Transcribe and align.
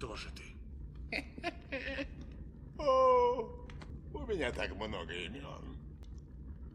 Кто 0.00 0.16
же 0.16 0.30
ты? 0.30 1.14
О, 2.78 3.42
у 4.14 4.26
меня 4.26 4.50
так 4.50 4.74
много 4.74 5.12
имен. 5.12 5.76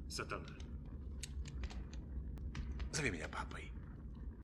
Сатана. 0.07 0.45
Зови 2.93 3.09
меня 3.09 3.27
папой. 3.27 3.71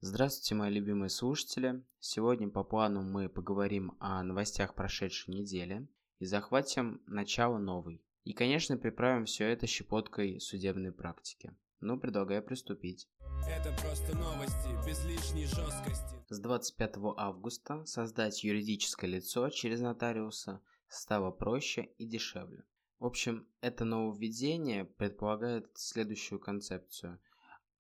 Здравствуйте, 0.02 0.56
мои 0.56 0.72
любимые 0.72 1.12
слушатели. 1.12 1.84
Сегодня 2.00 2.50
по 2.50 2.64
плану 2.64 3.04
мы 3.04 3.30
поговорим 3.30 3.96
о 4.00 4.24
новостях 4.24 4.74
прошедшей 4.74 5.36
недели 5.36 5.88
и 6.18 6.26
захватим 6.26 7.04
начало 7.06 7.60
новой. 7.60 8.04
И, 8.24 8.34
конечно, 8.34 8.78
приправим 8.78 9.26
все 9.26 9.46
это 9.46 9.68
щепоткой 9.68 10.40
судебной 10.40 10.92
практики. 10.92 11.56
Ну, 11.82 12.00
предлагаю 12.00 12.42
приступить. 12.42 13.08
Это 13.48 13.72
просто 13.82 14.16
новости, 14.18 14.70
без 14.86 15.04
лишней 15.06 15.46
жесткости. 15.46 16.16
С 16.30 16.40
25 16.40 16.96
августа 17.18 17.86
создать 17.86 18.44
юридическое 18.44 19.10
лицо 19.10 19.50
через 19.50 19.82
нотариуса 19.82 20.62
стало 20.88 21.32
проще 21.32 21.90
и 21.98 22.06
дешевле. 22.06 22.64
В 23.00 23.06
общем, 23.06 23.48
это 23.62 23.84
нововведение 23.84 24.86
предполагает 24.86 25.70
следующую 25.74 26.40
концепцию. 26.40 27.20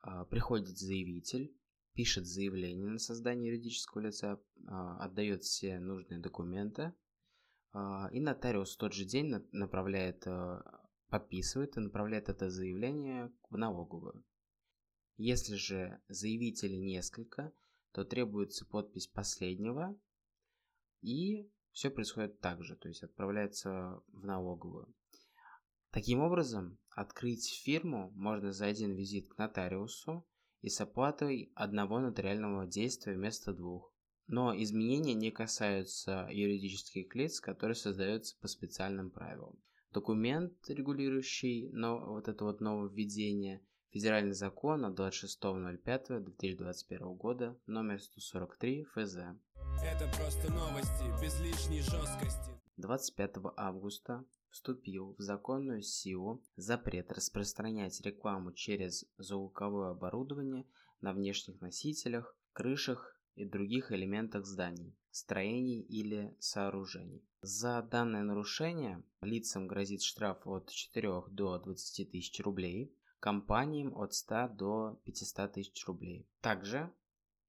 А, 0.01 0.25
приходит 0.25 0.77
заявитель, 0.77 1.55
пишет 1.93 2.25
заявление 2.25 2.89
на 2.89 2.99
создание 2.99 3.53
юридического 3.53 4.01
лица, 4.01 4.39
а, 4.67 4.97
отдает 4.97 5.43
все 5.43 5.79
нужные 5.79 6.19
документы, 6.19 6.93
а, 7.73 8.09
и 8.11 8.19
нотариус 8.19 8.75
в 8.75 8.77
тот 8.77 8.93
же 8.93 9.05
день 9.05 9.33
направляет, 9.51 10.25
подписывает 11.09 11.77
и 11.77 11.81
направляет 11.81 12.29
это 12.29 12.49
заявление 12.49 13.31
в 13.49 13.57
налоговую. 13.57 14.23
Если 15.23 15.53
же 15.53 16.01
заявителей 16.07 16.79
несколько, 16.79 17.53
то 17.91 18.03
требуется 18.03 18.65
подпись 18.65 19.05
последнего, 19.05 19.95
и 21.01 21.47
все 21.73 21.91
происходит 21.91 22.39
так 22.39 22.63
же, 22.63 22.75
то 22.75 22.87
есть 22.87 23.03
отправляется 23.03 24.01
в 24.07 24.25
налоговую. 24.25 24.91
Таким 25.91 26.21
образом, 26.21 26.79
открыть 26.89 27.61
фирму 27.63 28.09
можно 28.15 28.51
за 28.51 28.65
один 28.65 28.95
визит 28.95 29.27
к 29.27 29.37
нотариусу 29.37 30.25
и 30.61 30.69
с 30.69 30.81
оплатой 30.81 31.51
одного 31.53 31.99
нотариального 31.99 32.65
действия 32.65 33.13
вместо 33.13 33.53
двух. 33.53 33.93
Но 34.25 34.59
изменения 34.59 35.13
не 35.13 35.29
касаются 35.29 36.27
юридических 36.31 37.13
лиц, 37.13 37.39
которые 37.39 37.75
создаются 37.75 38.35
по 38.39 38.47
специальным 38.47 39.11
правилам. 39.11 39.61
Документ, 39.91 40.53
регулирующий 40.67 41.69
но, 41.73 42.13
вот 42.13 42.27
это 42.27 42.43
вот 42.43 42.59
нововведение, 42.59 43.63
Федеральный 43.91 44.33
закон 44.33 44.85
от 44.85 44.97
26.05.2021 44.97 47.15
года, 47.17 47.59
номер 47.67 48.01
143 48.01 48.85
ФЗ. 48.85 49.17
Это 49.83 50.09
просто 50.15 50.49
новости, 50.49 51.03
без 51.21 51.37
лишней 51.41 51.81
жесткости. 51.81 52.57
25 52.77 53.35
августа 53.57 54.23
вступил 54.49 55.13
в 55.17 55.21
законную 55.21 55.81
силу 55.81 56.41
запрет 56.55 57.11
распространять 57.11 57.99
рекламу 57.99 58.53
через 58.53 59.03
звуковое 59.17 59.91
оборудование 59.91 60.65
на 61.01 61.11
внешних 61.11 61.59
носителях, 61.59 62.37
крышах 62.53 63.19
и 63.35 63.43
других 63.43 63.91
элементах 63.91 64.45
зданий, 64.45 64.95
строений 65.09 65.81
или 65.81 66.33
сооружений. 66.39 67.25
За 67.41 67.81
данное 67.81 68.23
нарушение 68.23 69.03
лицам 69.21 69.67
грозит 69.67 70.01
штраф 70.01 70.47
от 70.47 70.69
4 70.69 71.23
до 71.29 71.59
20 71.59 72.09
тысяч 72.09 72.39
рублей, 72.39 72.95
компаниям 73.21 73.95
от 73.95 74.13
100 74.13 74.49
до 74.49 74.99
500 75.05 75.53
тысяч 75.53 75.85
рублей. 75.85 76.27
Также 76.41 76.91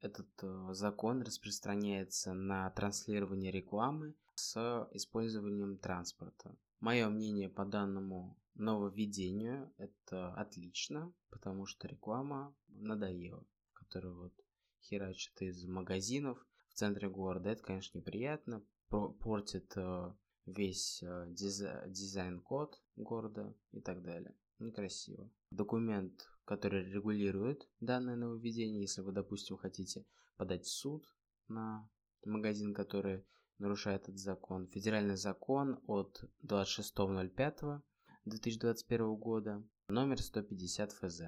этот 0.00 0.28
э, 0.42 0.68
закон 0.72 1.22
распространяется 1.22 2.34
на 2.34 2.70
транслирование 2.70 3.50
рекламы 3.50 4.14
с 4.34 4.88
использованием 4.92 5.78
транспорта. 5.78 6.54
Мое 6.80 7.08
мнение 7.08 7.48
по 7.48 7.64
данному 7.64 8.38
нововведению 8.54 9.72
это 9.78 10.34
отлично, 10.34 11.12
потому 11.30 11.64
что 11.66 11.88
реклама 11.88 12.54
надоела, 12.68 13.44
которая 13.72 14.12
вот 14.12 14.34
херачит 14.82 15.40
из 15.40 15.64
магазинов 15.66 16.44
в 16.68 16.74
центре 16.74 17.08
города. 17.08 17.50
Это, 17.50 17.62
конечно, 17.62 17.96
неприятно, 17.96 18.62
портит 18.88 19.72
э, 19.76 20.12
весь 20.46 21.02
э, 21.02 21.26
дизайн-код 21.28 22.80
города 22.96 23.54
и 23.72 23.80
так 23.80 24.02
далее 24.02 24.34
некрасиво. 24.62 25.28
Документ, 25.50 26.30
который 26.44 26.84
регулирует 26.90 27.68
данное 27.80 28.16
нововведение, 28.16 28.82
если 28.82 29.00
вы, 29.02 29.12
допустим, 29.12 29.56
хотите 29.56 30.04
подать 30.36 30.64
в 30.64 30.70
суд 30.70 31.06
на 31.48 31.88
магазин, 32.24 32.72
который 32.72 33.24
нарушает 33.58 34.04
этот 34.04 34.18
закон. 34.18 34.68
Федеральный 34.68 35.16
закон 35.16 35.80
от 35.86 36.24
26.05.2021 36.44 39.16
года, 39.16 39.62
номер 39.88 40.22
150 40.22 40.92
ФЗ. 40.92 41.22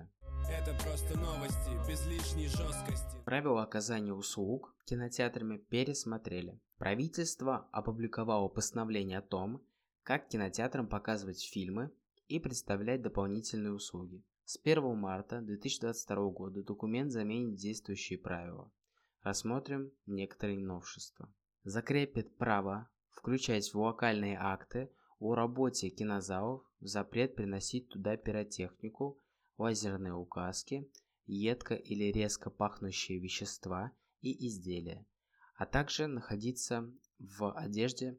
Это 0.51 0.75
просто 0.83 1.19
новости, 1.19 1.71
без 1.89 2.07
лишней 2.07 2.49
жесткости. 2.49 3.17
Правила 3.25 3.63
оказания 3.63 4.13
услуг 4.13 4.75
кинотеатрами 4.85 5.59
пересмотрели. 5.59 6.61
Правительство 6.79 7.69
опубликовало 7.73 8.49
постановление 8.49 9.19
о 9.19 9.23
том, 9.23 9.63
как 10.03 10.29
кинотеатрам 10.29 10.87
показывать 10.87 11.43
фильмы 11.43 11.91
и 12.29 12.39
представлять 12.39 13.03
дополнительные 13.03 13.73
услуги. 13.73 14.23
С 14.45 14.59
1 14.63 14.97
марта 14.97 15.41
2022 15.41 16.31
года 16.31 16.63
документ 16.63 17.11
заменит 17.11 17.57
действующие 17.57 18.19
правила. 18.19 18.71
Рассмотрим 19.23 19.91
некоторые 20.07 20.59
новшества. 20.59 21.33
Закрепит 21.63 22.37
право 22.37 22.91
включать 23.11 23.73
в 23.73 23.81
локальные 23.81 24.37
акты 24.39 24.91
о 25.19 25.35
работе 25.35 25.89
кинозалов 25.89 26.63
запрет 26.81 27.35
приносить 27.35 27.89
туда 27.89 28.17
пиротехнику, 28.17 29.19
лазерные 29.59 30.15
указки, 30.15 30.91
едко 31.27 31.75
или 31.75 32.13
резко 32.13 32.51
пахнущие 32.51 33.19
вещества 33.19 33.93
и 34.21 34.47
изделия, 34.49 35.07
а 35.57 35.67
также 35.67 36.07
находиться 36.07 36.91
в 37.19 37.53
одежде 37.53 38.19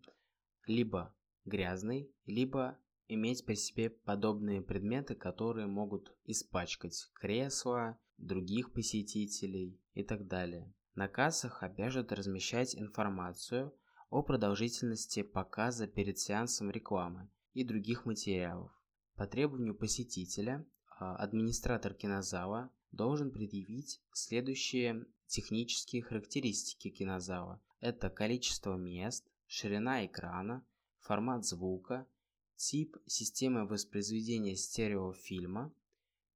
либо 0.66 1.16
грязной, 1.46 2.12
либо 2.25 2.79
иметь 3.07 3.46
при 3.46 3.56
себе 3.56 3.90
подобные 3.90 4.62
предметы, 4.62 5.16
которые 5.16 5.68
могут 5.68 6.16
испачкать 6.25 7.09
кресла, 7.13 8.00
других 8.17 8.72
посетителей 8.73 9.79
и 9.94 10.03
так 10.03 10.28
далее. 10.28 10.73
На 10.96 11.07
кассах 11.07 11.62
обяжут 11.62 12.12
размещать 12.12 12.75
информацию 12.75 13.73
о 14.09 14.23
продолжительности 14.23 15.23
показа 15.23 15.88
перед 15.88 16.17
сеансом 16.17 16.72
рекламы 16.72 17.29
и 17.53 17.63
других 17.63 18.06
материалов. 18.06 18.72
По 19.16 19.28
требованию 19.28 19.75
посетителя 19.75 20.66
администратор 20.98 21.94
кинозала 21.94 22.70
должен 22.92 23.32
предъявить 23.32 24.02
следующие 24.14 25.06
технические 25.28 26.02
характеристики 26.02 26.90
кинозала. 26.90 27.62
Это 27.80 28.10
количество 28.10 28.76
мест, 28.76 29.30
ширина 29.48 30.06
экрана, 30.06 30.66
формат 31.00 31.46
звука, 31.46 32.08
тип 32.56 32.98
системы 33.06 33.68
воспроизведения 33.68 34.56
стереофильма, 34.56 35.74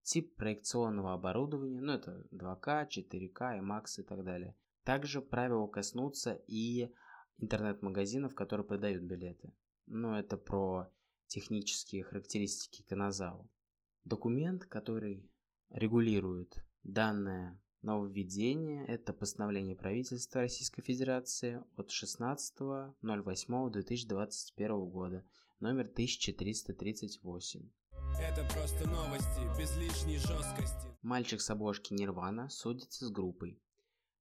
тип 0.04 0.36
проекционного 0.36 1.14
оборудования, 1.14 1.82
ну 1.82 1.94
это 1.94 2.28
2К, 2.32 2.88
4К, 2.90 3.60
IMAX 3.60 4.00
и 4.00 4.04
так 4.04 4.24
далее. 4.24 4.56
Также 4.84 5.22
правила 5.22 5.68
коснутся 5.68 6.34
и 6.48 6.92
интернет-магазинов, 7.38 8.36
которые 8.36 8.66
продают 8.66 9.04
билеты. 9.04 9.54
Но 9.86 10.20
это 10.20 10.36
про 10.38 10.92
технические 11.28 12.04
характеристики 12.04 12.82
кинозала. 12.82 13.48
Документ, 14.10 14.66
который 14.66 15.32
регулирует 15.70 16.66
данное 16.82 17.62
нововведение, 17.84 18.84
это 18.88 19.14
постановление 19.14 19.76
правительства 19.76 20.42
Российской 20.42 20.82
Федерации 20.82 21.64
от 21.76 21.92
16.08.2021 21.92 24.90
года 24.90 25.24
номер 25.60 25.84
1338. 25.84 27.70
Это 28.20 28.44
просто 28.52 28.90
новости, 28.90 29.60
без 29.60 29.78
лишней 29.78 30.18
жесткости. 30.18 30.88
Мальчик 31.04 31.40
с 31.40 31.52
обложки 31.52 31.94
Нирвана 31.94 32.50
судится 32.50 33.06
с 33.06 33.12
группой. 33.12 33.62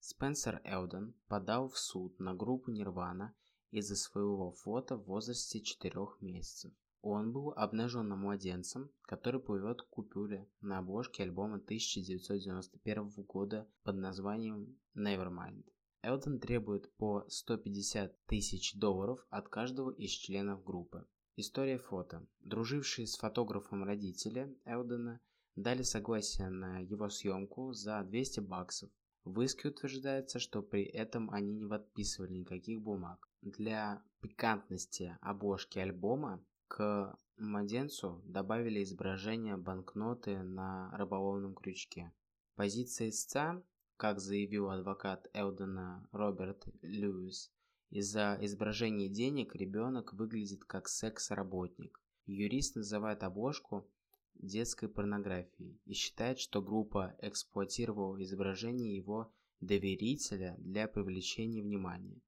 Спенсер 0.00 0.60
Элден 0.64 1.14
подал 1.28 1.70
в 1.70 1.78
суд 1.78 2.20
на 2.20 2.34
группу 2.34 2.70
Нирвана 2.70 3.34
из-за 3.70 3.96
своего 3.96 4.52
фото 4.52 4.98
в 4.98 5.04
возрасте 5.04 5.62
4 5.62 5.94
месяцев. 6.20 6.74
Он 7.02 7.32
был 7.32 7.52
обнаженным 7.52 8.20
младенцем, 8.20 8.90
который 9.02 9.40
плывет 9.40 9.82
к 9.82 9.88
купюре 9.88 10.48
на 10.60 10.78
обложке 10.78 11.22
альбома 11.22 11.56
1991 11.56 13.10
года 13.24 13.68
под 13.84 13.96
названием 13.96 14.76
Nevermind. 14.96 15.64
Элден 16.02 16.40
требует 16.40 16.92
по 16.96 17.24
150 17.28 18.26
тысяч 18.26 18.74
долларов 18.74 19.24
от 19.30 19.48
каждого 19.48 19.90
из 19.90 20.10
членов 20.10 20.64
группы. 20.64 21.06
История 21.36 21.78
фото. 21.78 22.26
Дружившие 22.40 23.06
с 23.06 23.16
фотографом 23.16 23.84
родители 23.84 24.56
Элдена 24.64 25.20
дали 25.54 25.82
согласие 25.82 26.50
на 26.50 26.80
его 26.80 27.08
съемку 27.08 27.72
за 27.72 28.02
200 28.02 28.40
баксов. 28.40 28.90
В 29.24 29.40
иске 29.42 29.68
утверждается, 29.68 30.38
что 30.38 30.62
при 30.62 30.82
этом 30.82 31.30
они 31.30 31.52
не 31.52 31.68
подписывали 31.68 32.32
никаких 32.32 32.80
бумаг. 32.80 33.28
Для 33.42 34.02
пикантности 34.20 35.16
обложки 35.20 35.78
альбома 35.78 36.44
к 36.68 37.18
младенцу 37.38 38.22
добавили 38.24 38.82
изображение 38.82 39.56
банкноты 39.56 40.42
на 40.42 40.90
рыболовном 40.96 41.54
крючке. 41.54 42.12
Позиция 42.54 43.08
истца, 43.08 43.62
как 43.96 44.20
заявил 44.20 44.70
адвокат 44.70 45.28
Элдена 45.32 46.08
Роберт 46.12 46.68
Льюис, 46.82 47.50
из-за 47.90 48.36
изображения 48.42 49.08
денег 49.08 49.54
ребенок 49.54 50.12
выглядит 50.12 50.64
как 50.64 50.88
секс-работник. 50.88 52.00
Юрист 52.26 52.76
называет 52.76 53.22
обложку 53.22 53.88
детской 54.34 54.88
порнографией 54.88 55.80
и 55.86 55.94
считает, 55.94 56.38
что 56.38 56.60
группа 56.60 57.16
эксплуатировала 57.20 58.22
изображение 58.22 58.94
его 58.94 59.32
доверителя 59.60 60.54
для 60.58 60.86
привлечения 60.86 61.62
внимания. 61.62 62.20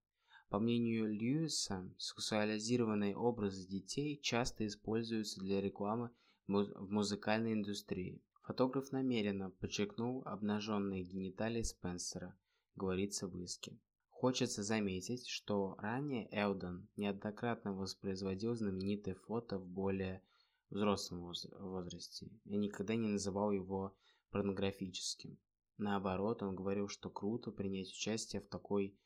По 0.50 0.58
мнению 0.58 1.06
Льюиса, 1.06 1.88
сексуализированные 1.96 3.16
образы 3.16 3.68
детей 3.68 4.20
часто 4.20 4.66
используются 4.66 5.38
для 5.38 5.60
рекламы 5.60 6.10
в 6.48 6.90
музыкальной 6.90 7.52
индустрии. 7.52 8.20
Фотограф 8.42 8.90
намеренно 8.90 9.50
подчеркнул 9.50 10.24
обнаженные 10.26 11.04
гениталии 11.04 11.62
Спенсера, 11.62 12.36
говорится 12.74 13.28
в 13.28 13.38
иске. 13.38 13.78
Хочется 14.08 14.64
заметить, 14.64 15.28
что 15.28 15.76
ранее 15.78 16.28
Элдон 16.32 16.88
неоднократно 16.96 17.72
воспроизводил 17.72 18.56
знаменитое 18.56 19.14
фото 19.14 19.56
в 19.56 19.68
более 19.68 20.20
взрослом 20.68 21.32
возрасте 21.60 22.28
и 22.44 22.56
никогда 22.56 22.96
не 22.96 23.06
называл 23.06 23.52
его 23.52 23.94
порнографическим. 24.32 25.38
Наоборот, 25.78 26.42
он 26.42 26.56
говорил, 26.56 26.88
что 26.88 27.08
круто 27.08 27.52
принять 27.52 27.92
участие 27.92 28.42
в 28.42 28.48
такой 28.48 28.98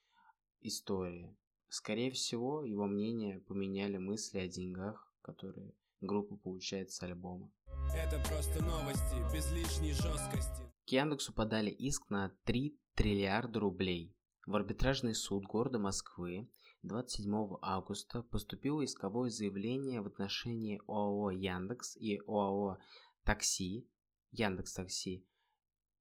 истории. 0.64 1.36
Скорее 1.68 2.10
всего, 2.10 2.64
его 2.64 2.86
мнение 2.86 3.40
поменяли 3.40 3.98
мысли 3.98 4.38
о 4.38 4.48
деньгах, 4.48 5.12
которые 5.22 5.72
группа 6.00 6.36
получает 6.36 6.90
с 6.90 7.02
альбома. 7.02 7.52
Это 7.94 8.22
просто 8.28 8.62
новости, 8.64 9.16
без 9.32 9.50
лишней 9.52 9.92
жесткости. 9.92 10.62
К 10.86 10.88
Яндексу 10.90 11.32
подали 11.32 11.70
иск 11.70 12.10
на 12.10 12.30
3 12.44 12.78
триллиарда 12.94 13.60
рублей 13.60 14.14
в 14.46 14.54
арбитражный 14.56 15.14
суд 15.14 15.44
города 15.44 15.78
Москвы 15.78 16.50
27 16.82 17.56
августа 17.62 18.22
поступило 18.22 18.84
исковое 18.84 19.30
заявление 19.30 20.02
в 20.02 20.06
отношении 20.06 20.82
ОАО 20.86 21.30
«Яндекс» 21.30 21.96
и 21.96 22.18
ОАО 22.26 22.76
«Такси» 23.24 23.88
Яндекс 24.32 24.74
Такси. 24.74 25.26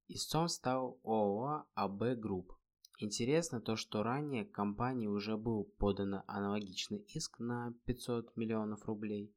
Истцом 0.09 0.49
стал 0.49 0.99
ОАО 1.03 1.65
АБ 1.73 2.19
Групп. 2.19 2.51
Интересно 2.99 3.59
то, 3.59 3.75
что 3.75 4.03
ранее 4.03 4.45
компании 4.45 5.07
уже 5.07 5.35
был 5.35 5.63
подан 5.63 6.21
аналогичный 6.27 6.99
иск 7.09 7.39
на 7.39 7.73
500 7.85 8.37
миллионов 8.37 8.85
рублей. 8.85 9.33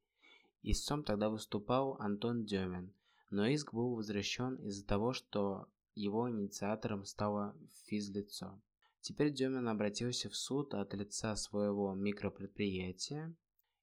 Истцом 0.61 1.03
тогда 1.03 1.29
выступал 1.29 1.95
Антон 1.99 2.45
Демин, 2.45 2.93
но 3.29 3.47
иск 3.47 3.73
был 3.73 3.95
возвращен 3.95 4.55
из-за 4.57 4.85
того, 4.85 5.13
что 5.13 5.67
его 5.95 6.29
инициатором 6.29 7.05
стало 7.05 7.55
физлицо. 7.85 8.61
Теперь 9.01 9.33
Демин 9.33 9.67
обратился 9.67 10.29
в 10.29 10.35
суд 10.35 10.73
от 10.73 10.93
лица 10.93 11.35
своего 11.35 11.93
микропредприятия. 11.93 13.33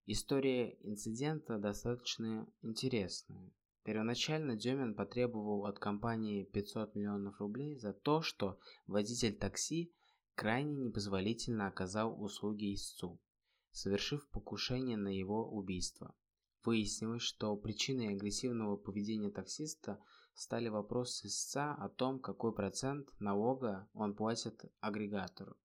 История 0.06 0.77
инцидента 0.82 1.59
достаточно 1.59 2.47
интересная. 2.62 3.50
Первоначально 3.85 4.57
Демин 4.57 4.95
потребовал 4.95 5.67
от 5.67 5.79
компании 5.79 6.45
500 6.45 6.95
миллионов 6.95 7.39
рублей 7.39 7.77
за 7.77 7.93
то, 7.93 8.23
что 8.23 8.59
водитель 8.87 9.37
такси 9.37 9.93
крайне 10.35 10.75
непозволительно 10.75 11.67
оказал 11.67 12.19
услуги 12.23 12.75
истцу, 12.75 13.21
совершив 13.73 14.27
покушение 14.31 14.97
на 14.97 15.09
его 15.09 15.51
убийство. 15.51 16.15
Выяснилось, 16.65 17.21
что 17.21 17.55
причиной 17.57 18.15
агрессивного 18.15 18.79
поведения 18.79 19.31
таксиста 19.31 20.03
стали 20.33 20.69
вопросы 20.69 21.27
истца 21.27 21.75
о 21.75 21.91
том, 21.91 22.21
какой 22.21 22.55
процент 22.55 23.11
налога 23.21 23.87
он 23.93 24.17
платит 24.17 24.65
агрегатору, 24.81 25.57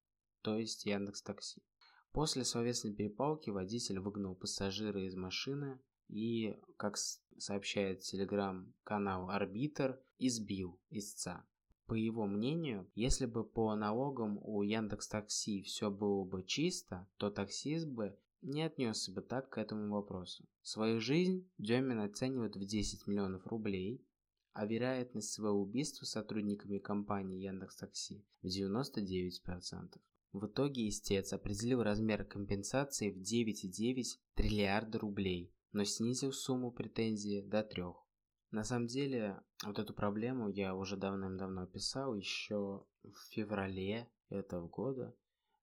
то 0.41 0.57
есть 0.57 0.85
Яндекс 0.85 1.21
Такси. 1.21 1.63
После 2.11 2.43
словесной 2.43 2.93
перепалки 2.93 3.49
водитель 3.49 3.99
выгнал 3.99 4.35
пассажира 4.35 5.01
из 5.05 5.15
машины 5.15 5.79
и, 6.09 6.57
как 6.77 6.97
сообщает 7.37 8.01
телеграм-канал 8.01 9.29
Арбитр, 9.29 9.99
избил 10.17 10.79
истца. 10.89 11.45
По 11.85 11.93
его 11.93 12.27
мнению, 12.27 12.87
если 12.93 13.25
бы 13.25 13.43
по 13.43 13.73
налогам 13.75 14.39
у 14.43 14.61
Яндекс 14.61 15.07
Такси 15.07 15.63
все 15.63 15.89
было 15.89 16.23
бы 16.23 16.43
чисто, 16.43 17.07
то 17.17 17.31
таксист 17.31 17.87
бы 17.87 18.15
не 18.41 18.63
отнесся 18.63 19.11
бы 19.11 19.21
так 19.21 19.49
к 19.49 19.57
этому 19.57 19.91
вопросу. 19.93 20.45
Свою 20.61 20.99
жизнь 20.99 21.49
Демин 21.57 21.99
оценивает 21.99 22.55
в 22.55 22.65
10 22.65 23.07
миллионов 23.07 23.47
рублей, 23.47 24.05
а 24.53 24.65
вероятность 24.65 25.31
своего 25.31 25.61
убийства 25.61 26.05
сотрудниками 26.05 26.77
компании 26.77 27.41
Яндекс.Такси 27.41 28.23
в 28.41 28.47
99%. 28.47 29.97
В 30.31 30.45
итоге 30.45 30.87
истец 30.89 31.33
определил 31.33 31.81
размер 31.81 32.23
компенсации 32.23 33.09
в 33.09 33.17
9,9 33.17 34.19
триллиарда 34.35 34.99
рублей, 34.99 35.51
но 35.71 35.83
снизил 35.83 36.31
сумму 36.31 36.71
претензии 36.71 37.41
до 37.41 37.63
3. 37.63 37.83
На 38.51 38.63
самом 38.63 38.87
деле, 38.87 39.39
вот 39.63 39.77
эту 39.77 39.93
проблему 39.93 40.49
я 40.49 40.73
уже 40.75 40.97
давным-давно 40.97 41.67
писал, 41.67 42.15
еще 42.15 42.85
в 43.03 43.13
феврале 43.29 44.09
этого 44.29 44.67
года. 44.67 45.15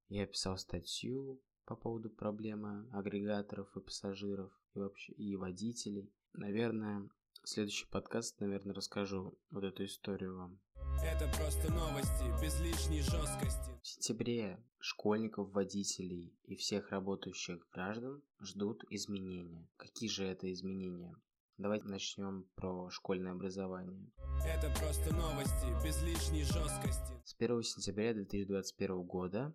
Я 0.09 0.27
писал 0.27 0.57
статью 0.57 1.43
по 1.65 1.75
поводу 1.75 2.11
проблемы 2.11 2.89
агрегаторов 2.93 3.77
и 3.77 3.81
пассажиров, 3.81 4.53
и 4.75 4.79
вообще 4.79 5.13
и 5.15 5.35
водителей. 5.35 6.13
Наверное, 6.33 7.09
следующий 7.43 7.87
подкаст, 7.87 8.39
наверное, 8.41 8.75
расскажу 8.75 9.37
вот 9.51 9.65
эту 9.65 9.85
историю 9.85 10.37
вам. 10.37 10.61
Это 11.05 11.29
просто 11.37 11.73
новости, 11.73 12.25
без 12.43 12.61
лишней 12.61 13.03
жесткости. 13.03 13.71
В 13.83 13.87
сентябре 13.87 14.59
школьников, 14.79 15.51
водителей 15.53 16.35
и 16.45 16.57
всех 16.57 16.91
работающих 16.91 17.69
граждан 17.73 18.23
ждут 18.41 18.85
изменения. 18.91 19.69
Какие 19.77 20.09
же 20.09 20.25
это 20.25 20.53
изменения? 20.53 21.15
Давайте 21.59 21.87
начнем 21.89 22.47
про 22.55 22.91
школьное 22.91 23.33
образование. 23.33 24.11
Это 24.45 24.71
просто 24.79 25.15
новости, 25.15 25.67
без 25.85 26.03
лишней 26.03 26.45
жесткости. 26.45 27.15
С 27.25 27.35
1 27.39 27.63
сентября 27.63 28.15
2021 28.15 29.03
года 29.03 29.55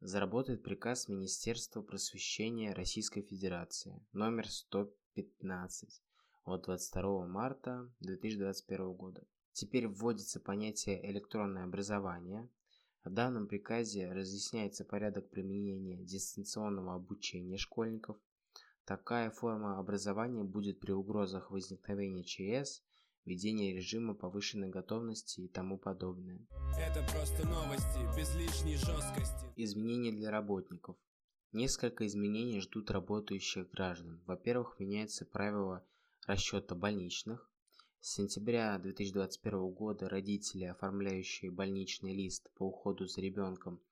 заработает 0.00 0.62
приказ 0.62 1.08
Министерства 1.08 1.82
просвещения 1.82 2.72
Российской 2.72 3.22
Федерации 3.22 4.00
номер 4.12 4.48
115 4.48 6.02
от 6.44 6.62
22 6.62 7.26
марта 7.26 7.90
2021 8.00 8.92
года. 8.92 9.26
Теперь 9.58 9.88
вводится 9.88 10.38
понятие 10.38 11.04
электронное 11.10 11.64
образование. 11.64 12.48
В 13.02 13.10
данном 13.10 13.48
приказе 13.48 14.08
разъясняется 14.12 14.84
порядок 14.84 15.30
применения 15.30 15.96
дистанционного 16.04 16.94
обучения 16.94 17.56
школьников. 17.56 18.16
Такая 18.84 19.32
форма 19.32 19.80
образования 19.80 20.44
будет 20.44 20.78
при 20.78 20.92
угрозах 20.92 21.50
возникновения 21.50 22.22
ЧС, 22.22 22.84
введения 23.24 23.74
режима 23.74 24.14
повышенной 24.14 24.68
готовности 24.68 25.40
и 25.40 25.48
тому 25.48 25.76
подобное. 25.76 26.46
Это 26.78 27.04
просто 27.12 27.44
новости, 27.48 27.98
без 28.16 28.32
лишней 28.36 28.76
жесткости. 28.76 29.52
Изменения 29.56 30.12
для 30.12 30.30
работников. 30.30 30.96
Несколько 31.50 32.06
изменений 32.06 32.60
ждут 32.60 32.92
работающих 32.92 33.68
граждан. 33.70 34.22
Во-первых, 34.24 34.78
меняется 34.78 35.26
правило 35.26 35.84
расчета 36.28 36.76
больничных. 36.76 37.50
С 38.00 38.12
сентября 38.12 38.78
2021 38.78 39.70
года 39.70 40.08
родители, 40.08 40.64
оформляющие 40.64 41.50
больничный 41.50 42.14
лист 42.14 42.48
по 42.54 42.68
уходу 42.68 43.06
за 43.06 43.20
ребенком 43.20 43.82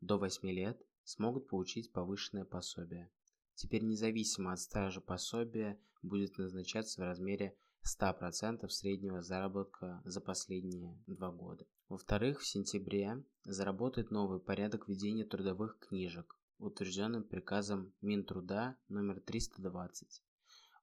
до 0.00 0.18
8 0.18 0.48
лет, 0.48 0.80
смогут 1.04 1.48
получить 1.48 1.92
повышенное 1.92 2.44
пособие. 2.44 3.10
Теперь 3.54 3.82
независимо 3.82 4.52
от 4.52 4.60
стажа 4.60 5.00
пособия 5.00 5.78
будет 6.02 6.38
назначаться 6.38 7.00
в 7.00 7.04
размере 7.04 7.56
100% 7.84 8.68
среднего 8.68 9.20
заработка 9.20 10.00
за 10.04 10.20
последние 10.20 10.96
два 11.06 11.30
года. 11.30 11.66
Во-вторых, 11.88 12.40
в 12.40 12.46
сентябре 12.46 13.24
заработает 13.44 14.10
новый 14.10 14.40
порядок 14.40 14.88
ведения 14.88 15.24
трудовых 15.24 15.78
книжек, 15.80 16.38
утвержденным 16.58 17.24
приказом 17.24 17.92
Минтруда 18.00 18.76
номер 18.88 19.20
320 19.20 20.22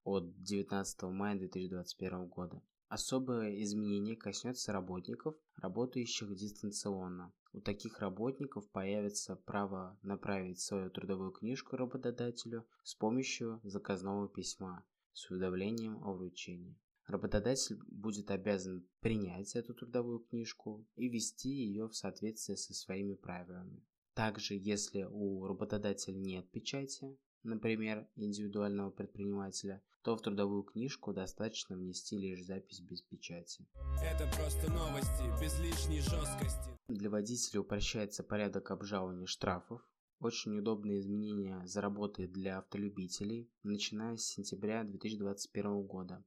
от 0.03 0.43
19 0.43 1.03
мая 1.03 1.37
2021 1.37 2.27
года. 2.27 2.61
Особое 2.93 3.59
изменение 3.63 4.15
коснется 4.15 4.71
работников, 4.71 5.33
работающих 5.55 6.35
дистанционно. 6.35 7.33
У 7.51 7.59
таких 7.59 7.97
работников 7.97 8.69
появится 8.69 9.35
право 9.35 9.97
направить 10.03 10.59
свою 10.59 10.91
трудовую 10.91 11.31
книжку 11.31 11.75
работодателю 11.75 12.67
с 12.83 12.93
помощью 12.93 13.59
заказного 13.63 14.29
письма 14.29 14.85
с 15.12 15.27
уведомлением 15.31 16.03
о 16.03 16.13
вручении. 16.13 16.77
Работодатель 17.07 17.79
будет 17.88 18.29
обязан 18.29 18.88
принять 19.00 19.55
эту 19.55 19.73
трудовую 19.73 20.19
книжку 20.19 20.85
и 20.95 21.09
ввести 21.09 21.50
ее 21.50 21.88
в 21.88 21.95
соответствие 21.95 22.57
со 22.57 22.75
своими 22.75 23.15
правилами. 23.15 23.83
Также, 24.13 24.53
если 24.53 25.07
у 25.09 25.47
работодателя 25.47 26.19
нет 26.19 26.47
печати, 26.51 27.17
например, 27.43 28.07
индивидуального 28.15 28.89
предпринимателя, 28.89 29.81
то 30.01 30.15
в 30.15 30.21
трудовую 30.21 30.63
книжку 30.63 31.13
достаточно 31.13 31.75
внести 31.75 32.17
лишь 32.17 32.43
запись 32.43 32.81
без 32.81 33.01
печати. 33.01 33.65
Это 34.01 34.29
просто 34.35 34.69
новости, 34.71 35.23
без 35.41 35.59
лишней 35.59 36.01
жесткости. 36.01 36.77
Для 36.88 37.09
водителя 37.09 37.62
упрощается 37.62 38.23
порядок 38.23 38.71
обжалования 38.71 39.25
штрафов. 39.25 39.81
Очень 40.19 40.57
удобные 40.59 41.00
изменения 41.00 41.65
заработают 41.65 42.31
для 42.31 42.59
автолюбителей, 42.59 43.50
начиная 43.63 44.17
с 44.17 44.25
сентября 44.25 44.83
2021 44.83 45.83
года. 45.83 46.23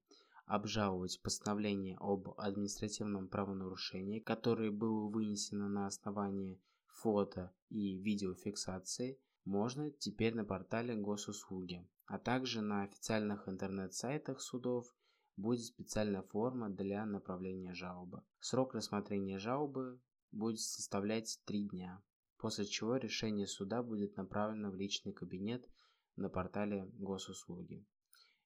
Обжаловать 0.46 1.20
постановление 1.22 1.96
об 1.98 2.28
административном 2.38 3.28
правонарушении, 3.28 4.20
которое 4.20 4.70
было 4.70 5.08
вынесено 5.08 5.68
на 5.68 5.86
основании 5.86 6.60
фото 6.86 7.52
и 7.68 7.96
видеофиксации, 7.96 9.18
можно 9.46 9.90
теперь 9.92 10.34
на 10.34 10.44
портале 10.44 10.96
госуслуги, 10.96 11.88
а 12.06 12.18
также 12.18 12.60
на 12.60 12.82
официальных 12.82 13.48
интернет-сайтах 13.48 14.40
судов 14.40 14.92
будет 15.36 15.64
специальная 15.64 16.22
форма 16.22 16.68
для 16.68 17.06
направления 17.06 17.72
жалобы. 17.72 18.22
Срок 18.40 18.74
рассмотрения 18.74 19.38
жалобы 19.38 20.00
будет 20.32 20.60
составлять 20.60 21.40
3 21.44 21.68
дня, 21.68 22.02
после 22.38 22.66
чего 22.66 22.96
решение 22.96 23.46
суда 23.46 23.82
будет 23.82 24.16
направлено 24.16 24.70
в 24.70 24.74
личный 24.74 25.12
кабинет 25.12 25.70
на 26.16 26.28
портале 26.28 26.90
госуслуги. 26.98 27.86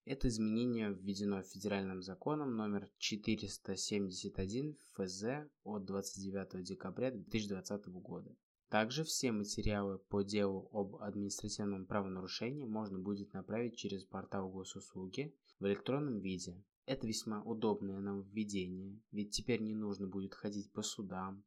Это 0.04 0.28
изменение 0.28 0.92
введено 0.92 1.42
федеральным 1.42 2.02
законом 2.02 2.57
номер 2.57 2.90
471 2.99 4.76
ФЗ 4.92 5.25
от 5.62 5.85
29 5.85 6.62
декабря 6.62 7.11
2020 7.11 7.87
года. 7.87 8.35
Также 8.70 9.02
все 9.02 9.32
материалы 9.32 9.98
по 9.98 10.22
делу 10.22 10.68
об 10.72 11.02
административном 11.02 11.86
правонарушении 11.86 12.64
можно 12.64 13.00
будет 13.00 13.32
направить 13.32 13.76
через 13.76 14.04
портал 14.04 14.48
госуслуги 14.48 15.36
в 15.58 15.66
электронном 15.66 16.20
виде. 16.20 16.64
Это 16.86 17.04
весьма 17.08 17.42
удобное 17.42 17.98
нововведение, 17.98 19.00
ведь 19.10 19.32
теперь 19.32 19.60
не 19.60 19.74
нужно 19.74 20.06
будет 20.06 20.34
ходить 20.34 20.72
по 20.72 20.82
судам, 20.82 21.44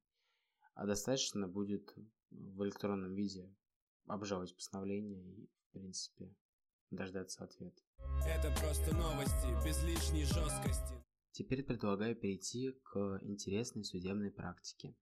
а 0.73 0.85
достаточно 0.85 1.47
будет 1.47 1.95
в 2.29 2.61
электронном 2.65 3.13
виде 3.15 3.49
обжаловать 4.05 4.53
постановление 4.53 5.23
и, 5.23 5.47
в 5.47 5.71
принципе, 5.71 6.35
дождаться 6.91 7.45
ответа. 7.45 7.81
Это 8.27 8.53
просто 8.59 8.93
новости, 8.95 9.65
без 9.65 9.81
лишней 9.85 10.25
жесткости. 10.25 11.01
Теперь 11.31 11.63
предлагаю 11.63 12.17
перейти 12.17 12.71
к 12.83 13.19
интересной 13.21 13.85
судебной 13.85 14.29
практике. 14.29 14.93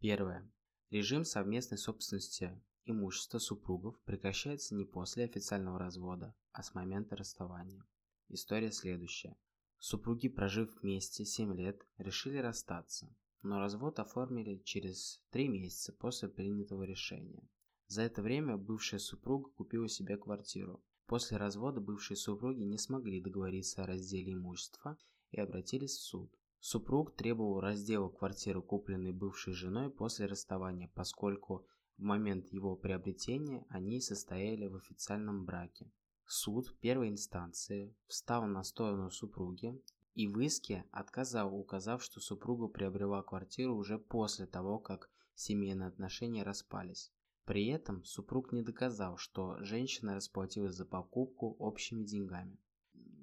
Первое. 0.00 0.50
Режим 0.90 1.26
совместной 1.26 1.76
собственности 1.76 2.58
имущества 2.86 3.38
супругов 3.38 4.00
прекращается 4.06 4.74
не 4.74 4.86
после 4.86 5.24
официального 5.24 5.78
развода, 5.78 6.34
а 6.52 6.62
с 6.62 6.74
момента 6.74 7.14
расставания. 7.14 7.84
История 8.30 8.72
следующая. 8.72 9.36
Супруги, 9.78 10.28
прожив 10.28 10.74
вместе 10.80 11.26
7 11.26 11.54
лет, 11.54 11.86
решили 11.98 12.38
расстаться, 12.38 13.14
но 13.42 13.58
развод 13.58 13.98
оформили 13.98 14.62
через 14.64 15.20
3 15.30 15.48
месяца 15.48 15.92
после 15.92 16.30
принятого 16.30 16.84
решения. 16.84 17.46
За 17.86 18.00
это 18.00 18.22
время 18.22 18.56
бывшая 18.56 18.98
супруга 18.98 19.50
купила 19.50 19.88
себе 19.88 20.16
квартиру. 20.16 20.82
После 21.06 21.36
развода 21.36 21.82
бывшие 21.82 22.16
супруги 22.16 22.62
не 22.62 22.78
смогли 22.78 23.20
договориться 23.20 23.82
о 23.82 23.86
разделе 23.86 24.32
имущества 24.32 24.96
и 25.32 25.38
обратились 25.38 25.98
в 25.98 26.02
суд. 26.02 26.34
Супруг 26.60 27.14
требовал 27.14 27.60
раздела 27.60 28.08
квартиры, 28.08 28.60
купленной 28.60 29.12
бывшей 29.12 29.52
женой 29.52 29.90
после 29.90 30.26
расставания, 30.26 30.90
поскольку 30.94 31.66
в 31.96 32.02
момент 32.02 32.48
его 32.48 32.76
приобретения 32.76 33.64
они 33.68 34.00
состояли 34.00 34.66
в 34.66 34.76
официальном 34.76 35.44
браке. 35.44 35.90
Суд 36.26 36.78
первой 36.80 37.08
инстанции 37.08 37.96
встал 38.06 38.46
на 38.46 38.62
сторону 38.62 39.10
супруги 39.10 39.80
и 40.14 40.26
в 40.26 40.40
иске 40.40 40.84
отказал, 40.90 41.54
указав, 41.54 42.02
что 42.02 42.20
супруга 42.20 42.66
приобрела 42.66 43.22
квартиру 43.22 43.76
уже 43.76 43.98
после 43.98 44.46
того, 44.46 44.78
как 44.78 45.10
семейные 45.34 45.88
отношения 45.88 46.42
распались. 46.42 47.12
При 47.44 47.68
этом 47.68 48.04
супруг 48.04 48.52
не 48.52 48.62
доказал, 48.62 49.16
что 49.16 49.56
женщина 49.64 50.16
расплатилась 50.16 50.74
за 50.74 50.84
покупку 50.84 51.56
общими 51.58 52.04
деньгами. 52.04 52.58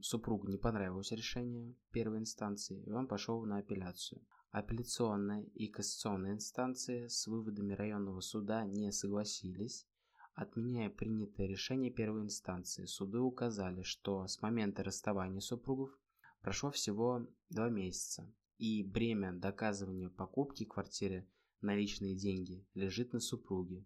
Супругу 0.08 0.48
не 0.48 0.58
понравилось 0.60 1.12
решение 1.12 1.76
первой 1.92 2.20
инстанции, 2.20 2.84
и 2.84 2.92
он 2.92 3.08
пошел 3.08 3.44
на 3.44 3.58
апелляцию. 3.58 4.22
Апелляционная 4.52 5.42
и 5.56 5.68
кассационная 5.68 6.34
инстанции 6.34 7.08
с 7.08 7.26
выводами 7.26 7.74
районного 7.74 8.20
суда 8.20 8.66
не 8.66 8.92
согласились. 8.92 9.88
Отменяя 10.36 10.92
принятое 10.92 11.48
решение 11.48 11.90
первой 11.90 12.22
инстанции, 12.22 12.86
суды 12.86 13.18
указали, 13.18 13.82
что 13.82 14.28
с 14.28 14.44
момента 14.44 14.84
расставания 14.84 15.40
супругов 15.40 15.90
Прошло 16.42 16.70
всего 16.70 17.28
два 17.50 17.70
месяца, 17.70 18.32
и 18.60 18.84
бремя 18.84 19.34
доказывания 19.34 20.10
покупки 20.10 20.66
квартиры 20.66 21.28
на 21.62 21.76
личные 21.76 22.16
деньги 22.16 22.64
лежит 22.76 23.12
на 23.12 23.20
супруге. 23.20 23.84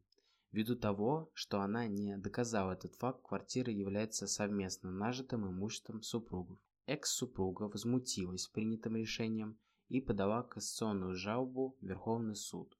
Ввиду 0.51 0.75
того, 0.75 1.29
что 1.33 1.61
она 1.61 1.87
не 1.87 2.17
доказала 2.17 2.71
этот 2.71 2.95
факт, 2.95 3.21
квартира 3.21 3.71
является 3.71 4.25
совместно 4.25 4.91
нажитым 4.91 5.47
имуществом 5.47 6.01
супругов. 6.01 6.57
Экс-супруга 6.87 7.63
возмутилась 7.63 8.47
принятым 8.47 8.95
решением 8.95 9.59
и 9.89 10.01
подала 10.01 10.41
кассационную 10.41 11.13
жалобу 11.13 11.77
в 11.79 11.85
Верховный 11.85 12.35
суд. 12.35 12.75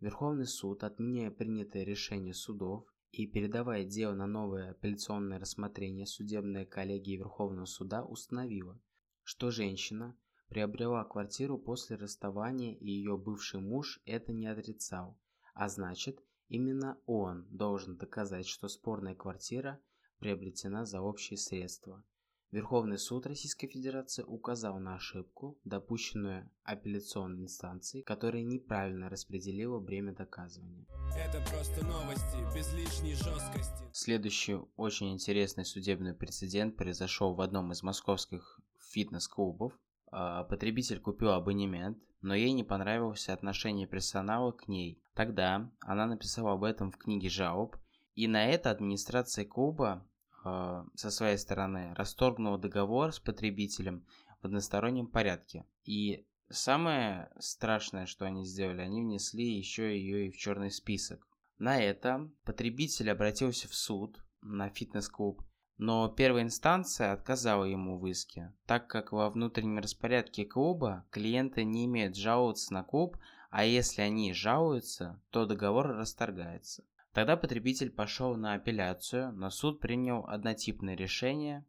Верховный 0.00 0.46
суд, 0.46 0.84
отменяя 0.84 1.30
принятое 1.30 1.84
решение 1.84 2.34
судов, 2.34 2.86
и 3.12 3.26
передавая 3.26 3.84
дело 3.84 4.14
на 4.14 4.26
новое 4.26 4.70
апелляционное 4.70 5.38
рассмотрение, 5.38 6.06
судебная 6.06 6.66
коллегия 6.66 7.18
Верховного 7.18 7.66
суда 7.66 8.04
установила, 8.04 8.80
что 9.22 9.50
женщина 9.50 10.16
приобрела 10.48 11.04
квартиру 11.04 11.58
после 11.58 11.96
расставания 11.96 12.74
и 12.74 12.86
ее 12.90 13.16
бывший 13.16 13.60
муж 13.60 14.00
это 14.06 14.32
не 14.32 14.46
отрицал, 14.46 15.18
а 15.54 15.68
значит, 15.68 16.22
именно 16.52 16.98
он 17.06 17.46
должен 17.50 17.96
доказать, 17.96 18.46
что 18.46 18.68
спорная 18.68 19.14
квартира 19.14 19.80
приобретена 20.18 20.84
за 20.84 21.00
общие 21.00 21.38
средства. 21.38 22.04
Верховный 22.50 22.98
суд 22.98 23.26
Российской 23.26 23.66
Федерации 23.66 24.22
указал 24.22 24.78
на 24.78 24.96
ошибку, 24.96 25.58
допущенную 25.64 26.50
апелляционной 26.64 27.44
инстанцией, 27.44 28.04
которая 28.04 28.42
неправильно 28.42 29.08
распределила 29.08 29.80
бремя 29.80 30.12
доказывания. 30.12 30.86
Это 31.16 31.42
просто 31.50 31.82
новости, 31.86 32.54
без 32.54 32.70
лишней 32.74 33.14
жесткости. 33.14 33.88
Следующий 33.94 34.58
очень 34.76 35.14
интересный 35.14 35.64
судебный 35.64 36.12
прецедент 36.12 36.76
произошел 36.76 37.34
в 37.34 37.40
одном 37.40 37.72
из 37.72 37.82
московских 37.82 38.60
фитнес-клубов. 38.78 39.72
А, 40.12 40.44
потребитель 40.44 41.00
купил 41.00 41.30
абонемент, 41.30 41.98
но 42.20 42.34
ей 42.34 42.52
не 42.52 42.64
понравилось 42.64 43.30
отношение 43.30 43.86
персонала 43.86 44.52
к 44.52 44.68
ней. 44.68 45.02
Тогда 45.14 45.70
она 45.80 46.06
написала 46.06 46.52
об 46.52 46.64
этом 46.64 46.92
в 46.92 46.98
книге 46.98 47.30
жалоб, 47.30 47.76
и 48.14 48.28
на 48.28 48.46
это 48.46 48.70
администрация 48.70 49.46
клуба 49.46 50.06
э, 50.44 50.84
со 50.94 51.10
своей 51.10 51.38
стороны 51.38 51.94
расторгнула 51.94 52.58
договор 52.58 53.12
с 53.12 53.18
потребителем 53.18 54.06
в 54.42 54.44
одностороннем 54.44 55.06
порядке. 55.06 55.64
И 55.84 56.26
самое 56.50 57.30
страшное, 57.38 58.04
что 58.04 58.26
они 58.26 58.44
сделали, 58.44 58.82
они 58.82 59.00
внесли 59.00 59.56
еще 59.56 59.98
ее 59.98 60.26
и 60.26 60.30
в 60.30 60.36
черный 60.36 60.70
список. 60.70 61.26
На 61.58 61.82
это 61.82 62.30
потребитель 62.44 63.10
обратился 63.10 63.66
в 63.66 63.74
суд 63.74 64.22
на 64.42 64.68
фитнес-клуб, 64.68 65.42
но 65.82 66.08
первая 66.08 66.44
инстанция 66.44 67.12
отказала 67.12 67.64
ему 67.64 67.98
в 67.98 68.06
иске, 68.06 68.52
так 68.66 68.86
как 68.86 69.10
во 69.10 69.28
внутреннем 69.28 69.80
распорядке 69.80 70.44
клуба 70.44 71.04
клиенты 71.10 71.64
не 71.64 71.86
имеют 71.86 72.14
жаловаться 72.16 72.72
на 72.72 72.84
клуб, 72.84 73.16
а 73.50 73.64
если 73.64 74.02
они 74.02 74.32
жалуются, 74.32 75.20
то 75.30 75.44
договор 75.44 75.88
расторгается. 75.88 76.84
Тогда 77.12 77.36
потребитель 77.36 77.90
пошел 77.90 78.36
на 78.36 78.54
апелляцию, 78.54 79.32
но 79.32 79.50
суд 79.50 79.80
принял 79.80 80.24
однотипное 80.28 80.94
решение. 80.94 81.64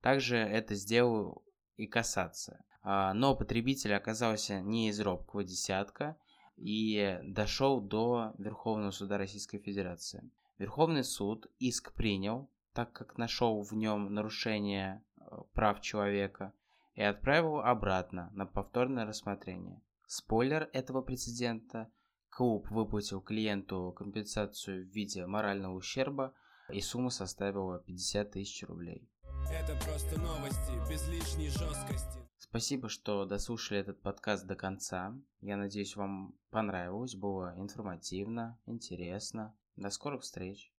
Также 0.00 0.36
это 0.36 0.74
сделал 0.74 1.44
и 1.76 1.86
кассация. 1.86 2.64
А, 2.82 3.14
но 3.14 3.36
потребитель 3.36 3.94
оказался 3.94 4.60
не 4.62 4.88
из 4.88 4.98
робкого 4.98 5.44
десятка 5.44 6.16
и 6.56 7.20
дошел 7.22 7.80
до 7.80 8.34
Верховного 8.36 8.90
суда 8.90 9.16
Российской 9.16 9.58
Федерации. 9.58 10.28
Верховный 10.58 11.04
суд 11.04 11.46
иск 11.60 11.92
принял, 11.92 12.50
так 12.74 12.92
как 12.92 13.16
нашел 13.16 13.62
в 13.62 13.72
нем 13.72 14.12
нарушение 14.12 15.02
э, 15.16 15.22
прав 15.54 15.80
человека, 15.80 16.52
и 16.94 17.02
отправил 17.02 17.60
обратно 17.60 18.30
на 18.34 18.46
повторное 18.46 19.06
рассмотрение. 19.06 19.80
Спойлер 20.06 20.68
этого 20.72 21.00
прецедента– 21.00 21.88
Клуб 22.34 22.68
выплатил 22.72 23.20
клиенту 23.20 23.94
компенсацию 23.96 24.84
в 24.84 24.88
виде 24.88 25.24
морального 25.24 25.74
ущерба, 25.74 26.34
и 26.68 26.80
сумма 26.80 27.10
составила 27.10 27.78
50 27.78 28.32
тысяч 28.32 28.64
рублей. 28.64 29.08
Это 29.52 29.76
просто 29.84 30.18
новости, 30.18 30.72
без 30.90 31.08
лишней 31.08 31.48
жесткости. 31.48 32.18
Спасибо, 32.38 32.88
что 32.88 33.24
дослушали 33.24 33.78
этот 33.78 34.00
подкаст 34.00 34.46
до 34.46 34.56
конца. 34.56 35.16
Я 35.42 35.56
надеюсь, 35.56 35.94
вам 35.94 36.34
понравилось, 36.50 37.14
было 37.14 37.54
информативно, 37.56 38.58
интересно. 38.66 39.54
До 39.76 39.90
скорых 39.90 40.22
встреч! 40.22 40.72